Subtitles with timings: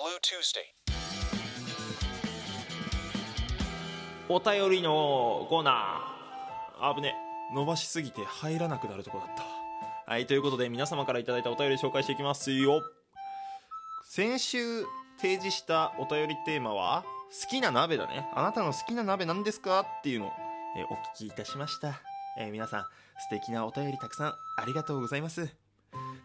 [0.00, 0.60] Blue Tuesday.
[4.30, 6.94] お便りのコーナー。
[6.94, 7.14] 危ね。
[7.54, 10.10] 伸ばしすぎて入らなくなるとこだった。
[10.10, 12.80] はいということで皆様からいただいたお便り紹介していきますよ。
[14.08, 14.84] 先週
[15.18, 17.04] 提示したお便りテーマは
[17.42, 18.26] 好きな鍋だね。
[18.34, 19.80] あなたの好きな鍋何ですか？
[19.80, 20.30] っていうのを、
[20.78, 22.00] えお聞きいたしました、
[22.38, 22.80] え皆さん
[23.28, 25.54] 素敵なお便りたくさんありがとうございます。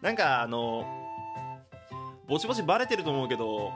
[0.00, 0.86] なんかあの
[2.28, 3.72] ぼちぼちバレてると思うけど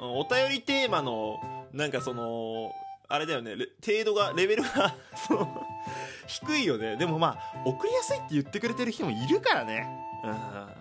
[0.00, 1.38] お便りテーマの
[1.72, 2.70] なんかその
[3.08, 3.54] あれだよね
[3.84, 4.94] 程度がレベルが
[6.26, 6.96] 低いよね。
[6.96, 9.88] でもまあ送りやすいって言ってくれてる人もいるからね、
[10.22, 10.30] うん、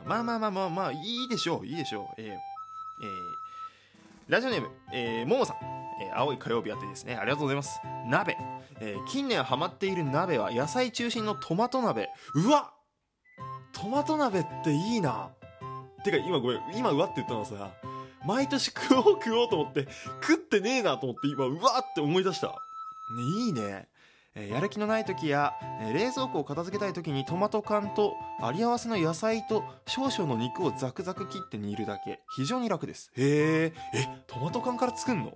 [0.06, 2.22] まあまあまあまあまあいいでしょういいでしょう。
[2.22, 2.38] えーえー。
[4.28, 5.58] ラジオネーム、えー、ももさん、
[6.02, 7.16] えー青い火曜日あってですね。
[7.16, 7.80] ありがとうございます。
[8.08, 8.38] 鍋、
[8.82, 12.10] えー近年ハマっている鍋は野菜中心のトマト鍋。
[12.36, 12.74] うわ
[13.72, 15.30] トマト鍋っていいな。
[16.12, 17.72] てか今ごめん今うわって言ったのはさ
[18.26, 19.88] 毎年食おう食おうと思って
[20.22, 22.54] 食ってねえなと思って今うわって思い出した、ね、
[23.46, 23.88] いいね。
[24.40, 32.20] えやる気のない時や、え冷蔵庫を片付けたい時にトマト缶とあり合わせの野菜と少々の肉をザクザク切って煮るだけ。
[32.36, 33.12] 非常に楽です。
[33.18, 35.34] へええトマト缶から作んの？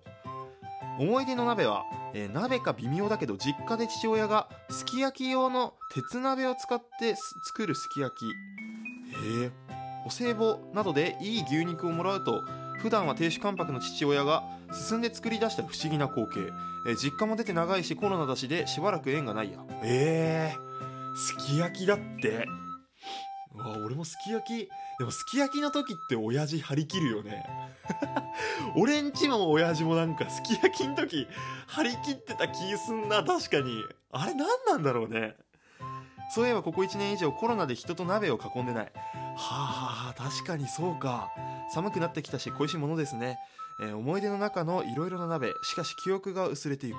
[1.00, 7.16] 思い出の鍋は、え鍋か微妙だけど実家で父親がすき焼き用の鉄鍋を使って
[7.47, 8.25] 作るすき焼き。
[8.28, 9.52] へえ
[10.05, 12.44] お歳暮などでいい牛肉をもらうと
[12.80, 16.52] 普段は亭主関白の父親が進んで作り出した不思議な光景、
[16.88, 19.59] えー実家も出て長いしコロナだしでしばらく縁がないや。
[19.83, 22.47] えー、すき焼きだって。
[23.53, 24.69] うわ俺もすき焼き。
[24.97, 27.45] でもすき焼きの時って親父張り切るよね。
[28.75, 31.27] 俺んちも親父もなんかすき焼きの時
[31.67, 33.23] 張り切ってた気すんな。
[33.23, 33.83] 確かに。
[34.11, 35.35] あれ何なんだろうね。
[36.33, 38.91] そういえばここ1年以上コロナで人と鍋を囲んでない。
[39.44, 41.30] はあ確かにそうか。
[41.73, 43.38] 寒くなってきたし恋しいものですね、
[43.81, 45.53] えー思い出の中のいろいろな鍋。
[45.64, 46.97] しかし記憶が薄れていく、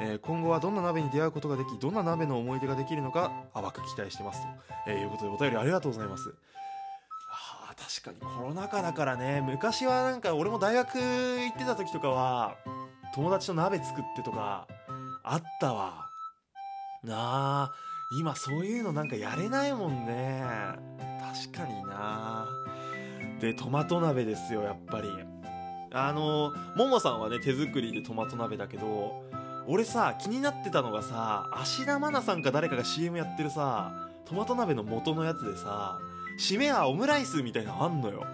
[0.00, 4.48] えー今後はどんな鍋に出会うことができどんな鍋の思い出ができるのか淡く期待してますと、
[4.86, 6.28] えーいうことでお便りありがとうございます。
[6.28, 6.34] は
[7.70, 9.40] あ確かにコロナ禍だからね。
[9.40, 12.56] 昔はなんか俺も大学行ってた時とかは
[13.14, 14.68] 友達と鍋作ってとか
[15.24, 16.06] あったわ。
[17.02, 17.14] な
[17.64, 17.72] あ
[18.20, 20.44] 今そういうのなんかやれないもんね。
[21.32, 22.48] 確かにな。
[23.40, 25.08] でトマト鍋ですよやっぱり。
[25.94, 29.22] あのももさんはね手作りでトマト鍋だけど
[29.66, 35.98] 俺さ気になってたのがさ芦田愛菜さんか誰かが CM やってるさトマト鍋の元のやつでさ
[36.40, 38.24] 締めはオムライスみたいなのあんのよ。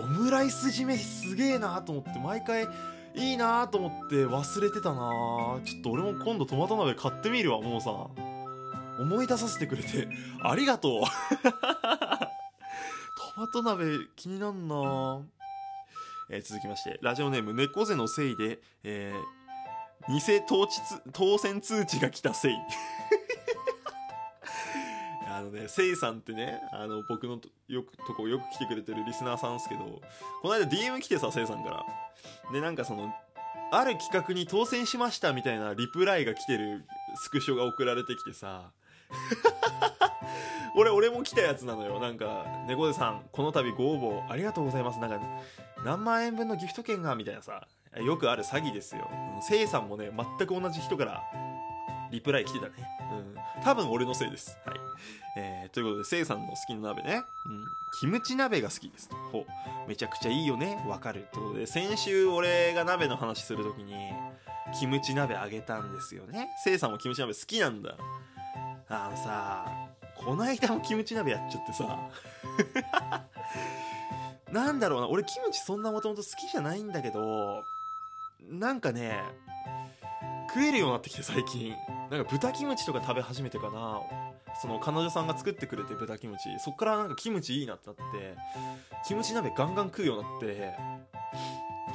[0.00, 2.68] オムライス締めすげえなと思って毎回
[3.14, 5.58] いいなと思って忘れてたな。
[5.64, 8.27] ちょっと俺も今度トマト鍋買ってみるわもうさん。
[8.98, 10.08] 思い出させてくれて
[10.42, 11.02] ありがとう。
[13.34, 15.22] トマト鍋気になんな。
[16.30, 19.38] えー続きましてラジオネーム猫背のせいで、えー
[20.08, 20.80] 偽当地
[21.12, 22.54] 当選通知が来たせい。
[25.28, 30.00] あのね、せいさんってね、あの、僕のとよく、とこよく来てくれてるリスナーさんですけど、
[30.42, 31.84] この間 DM 来てさ、せいさんから。
[32.52, 33.14] で、なんかその、
[33.70, 38.72] ある企画に当選しましたみたいなリプライが来てるスクショが送られてきてさ、
[40.76, 41.98] 俺、俺も来たやつなのよ。
[41.98, 44.98] なんか、猫背さん、この度ご応募ありがとうございます。
[45.00, 45.20] なんか、
[45.84, 49.08] 何万円分のギフト券が、みたいなさ、よくある詐欺ですよ。
[49.40, 51.22] せいさんもね、全く同じ人から
[52.10, 52.72] リプライ来てたね。
[53.12, 53.62] うん。
[53.62, 54.58] 多分俺のせいです。
[54.64, 54.76] はい。
[55.36, 57.16] えー、ということで、せいさんの好きな鍋ね。
[57.16, 57.64] うん。
[58.00, 59.08] キムチ鍋が好きです。
[59.32, 59.88] ほう。
[59.88, 60.82] めちゃくちゃいいよね。
[60.86, 61.26] わかる。
[61.32, 63.94] ということで、先週俺が鍋の話するときに、
[64.78, 66.50] キムチ鍋あげたんですよね。
[66.64, 67.94] せいさんもキムチ鍋好きなんだ。
[68.88, 69.66] あのさ、
[70.16, 71.98] こないだもキムチ鍋やっちゃってさ。
[74.52, 75.08] なんだろうな。
[75.08, 77.64] 俺キムチそんなもともと好きじゃないんだけど、
[78.50, 79.20] なんかね、
[80.48, 81.74] 食えるようになってきて最近
[82.10, 84.00] なんか豚キムチとか食べ始めてかな
[84.60, 88.02] その彼女さんが作ってくれて豚キムチそっからなんかキムチいいなってなって
[89.06, 90.72] キムチ鍋ガンガン食うようになって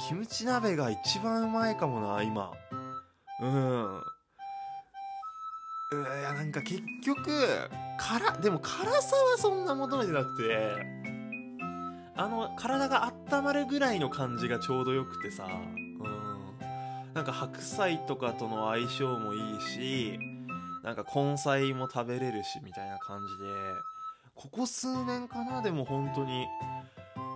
[0.06, 2.52] キムチ鍋が一番うまいかもな今
[3.40, 4.02] うんうん
[6.02, 7.30] いやなんか結局
[7.98, 10.86] 辛でも辛さはそんな求めてなくて
[12.16, 17.14] あの体が温まるぐらいの感じがちょうどよくてさうん。
[17.14, 20.18] なんか白菜とかとの相性もいいし
[20.82, 23.50] なんか根菜も食べれるしみたいな感じで
[24.34, 26.46] ここ数年かなでも本当に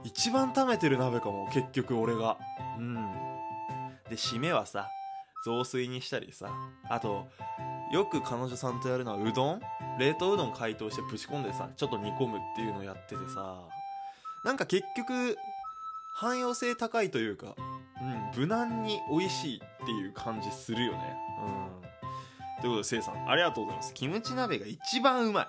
[0.05, 2.37] 一番食べてる鍋かも結局俺が。
[2.79, 2.97] うん。
[4.09, 4.89] で締めはさ
[5.45, 6.51] 雑炊にしたりさ
[6.89, 7.29] あと
[7.93, 9.61] よく彼女さんとやるのはうどん？
[9.99, 13.57] 冷凍うどん解凍してぶち込んでさちょっと煮込むっていうのをやっててさ。
[14.45, 15.37] なんか結局
[16.15, 17.55] 汎用性高いというか、
[18.01, 21.17] うん、無難に美味しいっていう感じするよね。
[21.45, 22.63] うん。
[22.63, 23.95] ということでせいさんありがとうございます。
[23.95, 25.47] キムチ鍋が一番うまい。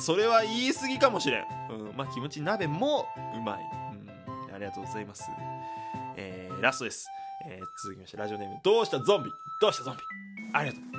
[0.00, 3.06] それは言い過ぎかもしれん、うん、まあキムチ鍋も
[3.36, 3.60] うまい、
[4.48, 5.24] うん、ありがとうございます。
[6.16, 7.08] えー、ラストです、
[7.48, 9.30] えー、続きましてラジオネームどうしたゾンビ？
[9.60, 10.02] どうしたゾンビ？
[10.52, 10.93] ありがとう。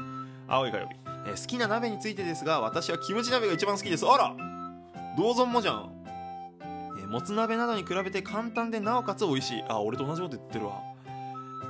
[0.47, 0.95] 青い火曜日、
[1.27, 4.05] えー好きな鍋についてですが私はキムチ鍋が一番好きです。
[4.05, 4.35] あら！
[5.17, 5.89] 銅像もじゃん、
[6.97, 9.63] えーもつ鍋などに比べて簡単でなおかつ美味しい。
[9.67, 10.81] あ俺と同じこと言ってるわ。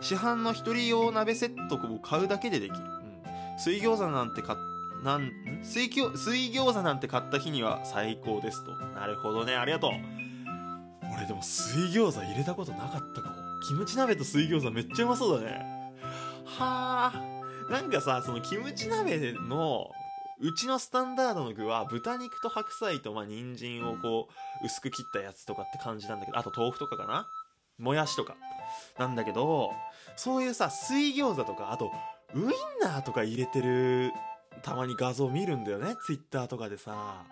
[0.02, 4.60] 市販の一人用鍋セットを買うだけでできる、うん、水餃子なんて買っ
[5.04, 5.32] なん
[5.64, 8.72] 水水餃子なんて買った日には最高ですと。
[9.00, 9.56] なるほどね。
[9.56, 9.92] ありがとう。
[11.16, 13.36] 俺でも水餃子入れたことなかったかも。
[13.68, 15.64] キムチ鍋と水餃子めっちゃうまそうだね。
[16.46, 17.35] はあ。
[17.70, 19.90] なんかさそのキムチ鍋の
[20.40, 24.28] うちのスタンダードの具は豚肉と白菜とまあ人参をこ
[24.62, 27.28] う薄く切ったやつとかって感じなんだけどあと豆腐とかかな？
[27.78, 28.36] もやしとか。
[28.98, 29.72] なんだけど
[30.16, 31.92] そういうさ水餃子とかあと
[32.34, 32.48] ウイン
[32.82, 34.12] ナーとか入れてる
[34.64, 35.96] たまに画像見るんだよね？
[36.06, 37.24] ツイッターとかでさ。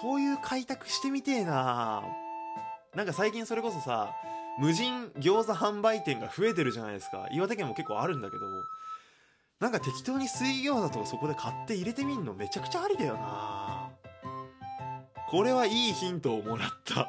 [0.00, 2.02] そういう開拓してみてえな。
[2.94, 4.12] なんか最近それこそさ
[4.58, 7.28] 無人餃子販売店が増えてるじゃないですか。
[7.32, 8.46] 岩手県も結構あるんだけど
[9.60, 13.90] なんか適当に水餃子とかそこで買って入れてみんのめちゃくちゃありだよな。
[15.28, 17.08] これはいいヒントをもらった。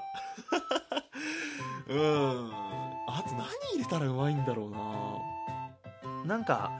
[1.88, 2.52] うん。
[3.08, 6.36] あと何入れたらうまいんだろうな。
[6.36, 6.72] なんか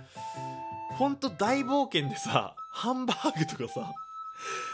[0.98, 3.92] ほんと大冒険でさハンバーグとかさ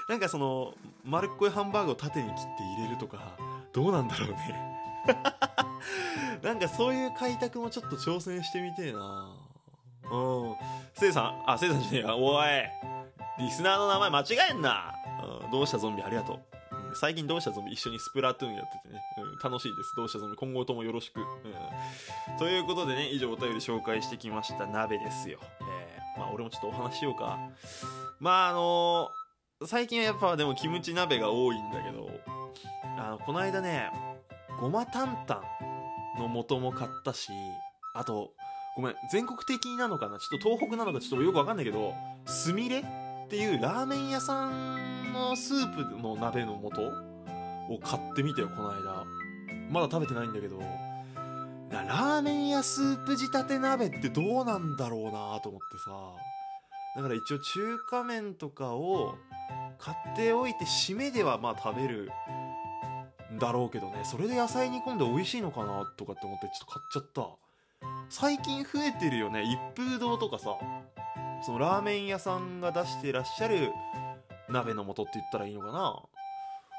[0.09, 0.73] なんかその
[1.05, 3.37] 丸っこいハンバーグを縦に切って入れるとか
[3.71, 4.77] どうなんだろうね。
[6.41, 9.46] なんかそういう開拓もちょっと挑戦してみてえな。
[10.11, 10.55] うん。
[10.93, 11.43] せいさん。
[11.45, 12.15] あせいさんじゃねえや。
[12.15, 12.47] おい。
[13.39, 14.93] リスナーの名前間違えんな、
[15.43, 16.39] うん、どうしたゾンビありがとう。
[16.95, 18.93] 最近どうしたゾンビ一緒にスプラトゥーンやってて。
[18.93, 19.93] ね、うん、楽しいです。
[19.95, 20.37] どうしたゾンビ。
[20.37, 26.19] 今後ともよろしく、うん、ということでね以上お便り紹介してきました鍋ですよ、えー。
[26.19, 27.37] まあ俺もちょっとお話しようか。
[28.19, 29.09] まああの
[29.65, 32.09] 最近はやっぱでもキムチ鍋が多いんだけど。
[32.99, 33.91] あのこの間ね
[34.59, 35.43] ごま担々
[36.17, 37.29] の素も買ったし
[37.93, 38.31] あと
[38.77, 38.95] ごめん。
[39.11, 40.19] 全国的なのかな？
[40.19, 41.93] ちょっと東北なのかちょっとよくわかんないけど
[42.25, 42.83] すみれっ
[43.27, 49.03] ていうラーメン屋さんのスープの鍋の素を買ってみてよこの間。
[49.71, 50.61] まだ食べてないんだけど。
[51.69, 55.91] ラーメン屋スープ仕立て鍋ってどうなんだろうなと思ってさ。
[56.95, 59.15] だから一応中華麺とかを
[59.77, 62.09] 買っておいて締めではまあ食べる
[63.33, 64.03] んだろうけどね。
[64.03, 67.46] それで野菜煮込んで美味しいのかなとかって思ってちょっと買っちゃった。
[68.09, 69.43] 最近増えてるよね。
[69.43, 70.57] 一風堂とかさ
[71.45, 73.71] そのラーメン屋さんが出してらっしゃる
[74.49, 76.01] 鍋の素って言ったらいいのかな。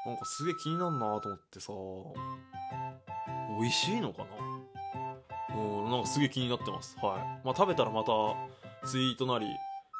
[0.05, 1.71] なんかすげえ気になるなと思ってさ。
[3.59, 5.55] 美味しいのかな。
[5.55, 6.97] うんなんかすげえ気になってます。
[7.01, 7.45] はい。
[7.45, 8.11] まあ食べたらまた
[8.87, 9.47] ツイートなり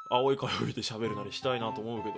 [0.09, 2.15] 青い火曜日で喋るなりしたいなと思うけど。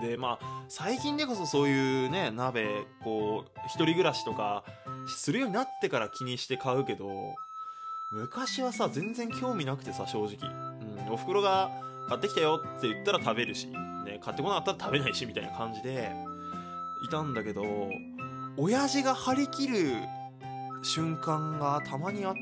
[0.00, 4.64] でまあ最近でこそそういうね鍋こう一人暮らしとか
[5.06, 7.06] するようになってから気にして買うけど
[8.14, 10.50] 昔はさ全然興味なくてさ正直、
[11.06, 11.70] うん、おふくろが
[12.08, 16.12] 買ってきたよって言ったら食べるし、ね、買ってこなかったら食べないしみたいな感じで
[17.04, 17.64] いたんだけど
[18.56, 19.96] 親父が張り切る
[20.82, 22.40] 瞬間がたまにあって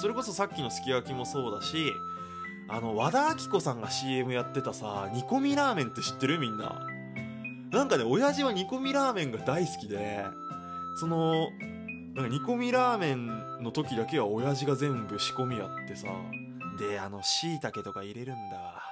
[0.00, 1.92] それこそさっきのすき焼きもそうだし
[2.68, 6.86] あの和田アキ子さんが CM やってたさ煮込みラーメンって知ってるみんな？
[7.70, 10.24] なんかね親父は煮込みラーメンが大好きで
[10.96, 11.48] その
[12.14, 16.06] なんか煮込みラーメンの時だけは親父が全部仕込みやってさ。
[16.78, 18.56] であのしいたけとか入れるんだ。
[18.56, 18.82] わ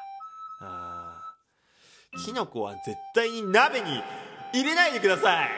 [0.61, 2.19] あー。
[2.19, 4.03] きのこは絶対に鍋に
[4.53, 5.49] 入れないでください。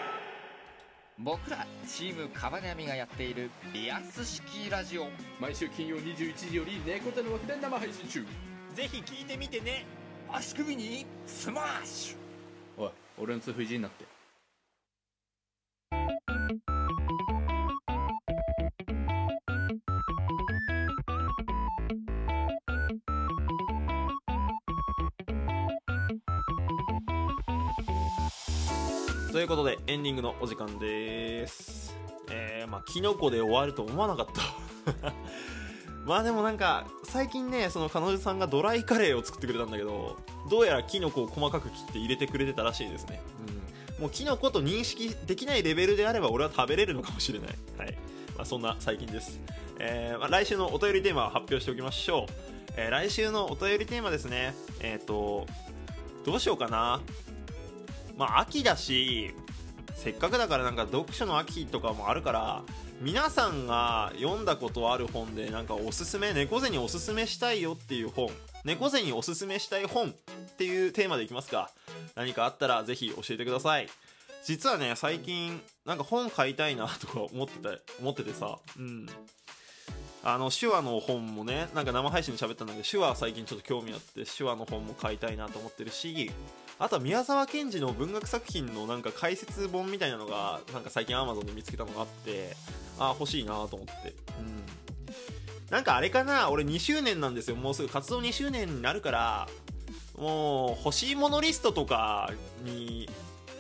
[1.19, 5.07] 僕らチームカバネアミがやっているリアス式ラジオ。
[5.41, 8.27] 毎週金曜21時より猫背の枠で生配信中。
[8.75, 9.87] ぜひ聞いてみてね。
[10.31, 12.83] 足首にスマッシュ。
[12.83, 14.05] おい俺の痛風じになって
[29.35, 31.97] ということでエンディングのお時間です。
[32.31, 35.13] えー、まあキノコで終わると思わなかった。
[36.07, 43.21] まあでもなんか最近ねその彼女さんがドライカレーを作ってくれたんだけどどうやらキノコを細かく切って入れてくれてたらしいですね。
[43.99, 44.03] うん。
[44.03, 47.49] もうキノコと認識できないレベルであれば俺は食べれるのかもしれない。
[47.77, 47.99] はい。
[48.37, 49.41] まあそんな最近です。
[49.81, 52.33] えーまあ、来週のお便りテーマを発表しておきましょう、
[52.77, 54.55] えー来週のお便りテーマですね。
[54.79, 55.45] えっ、と
[56.25, 57.01] どうしようかな。
[58.17, 59.35] まあ秋だし
[59.95, 62.63] せっかくだからなんか読書の秋とかもあるから
[63.01, 68.31] 皆さんが読んだことある本でなんかおすすめ猫背におすすめしたいよっていう本
[68.65, 70.13] 猫背におすすめしたい本っ
[70.57, 71.71] ていうテーマでいきますか。
[72.15, 73.89] 何かあったらぜひ教えてください。
[74.45, 78.59] 実はね最近なんか本買いたいなとか思ってて思っててさ。
[78.79, 79.07] うん。
[80.27, 86.31] あの手話の本もねなんか生配信で喋ったんだけど手話最近ちょっと興味あって手話の本も買いたいなと思ってるし
[86.79, 92.57] あとは宮沢賢治の文学作品のなんか解説本みたいなのがなんか最近 Amazon で見つけたのがあって
[92.99, 94.15] あ欲しいなと思って。
[94.41, 94.65] うん。
[95.71, 96.51] なんかあれかな？
[96.51, 97.57] 俺2周年なんですよ。
[97.57, 99.49] もうすぐ活動2周年になるから
[100.19, 102.31] もう欲しいものリストとか
[102.65, 103.09] に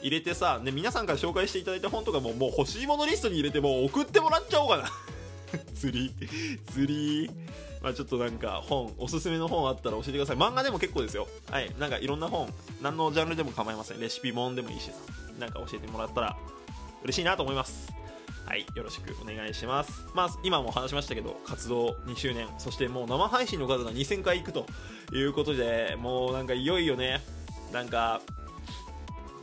[0.02, 4.84] 入れてさで皆さんから紹介していただいた本とかももう欲しいものリストに入れてもう送ってもらっちゃおうかな。
[5.74, 6.14] 釣り
[6.72, 7.30] 釣り。
[7.82, 10.36] まあちょっとなんか本おすすめの本あったら教えてください。
[10.36, 11.28] 漫画でも結構ですよ。
[11.50, 11.70] はい。
[11.78, 12.48] なんかいろんな本
[12.80, 14.00] 何のジャンルでも構いません。
[14.00, 14.90] レシピ本でもいいし
[15.38, 16.36] なんか教えてもらったら
[17.02, 17.92] 嬉しいなと思います。
[18.46, 18.66] はい。
[18.74, 20.04] よろしくお願いします。
[20.14, 22.48] まあ今も話しましたけど活動2周年。
[22.58, 24.66] そしてもう生配信の数が2000回いくと
[25.12, 27.20] いうことでもうなんかいよいよね
[27.72, 28.22] なんか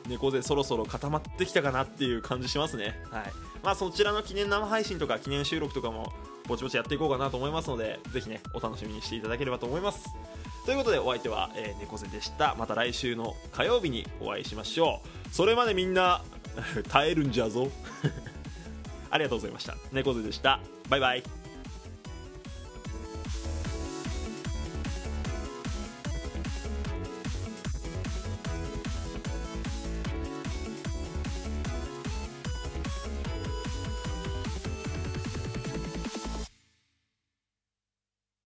[0.08, 3.00] 猫背そろそろ固まってきたかなっていう感じしますね。
[3.12, 3.51] はい。
[3.64, 6.12] まあそちらの記念生配信とか記念収録とかも
[6.48, 10.10] ぼちぼちやっていこうかなと思いますのでぜひねお楽しみにしていただければと思います。
[10.66, 12.56] ということでお相手は、えー、猫背でした。
[12.58, 15.02] また来週の火曜日にお会いしましょ
[15.32, 15.34] う。
[15.34, 16.22] それまでみんな
[16.90, 17.70] 耐えるんじゃぞ。
[19.10, 19.76] ありがとうございました。
[19.92, 20.60] 猫背でした。
[20.90, 21.41] バイバイ。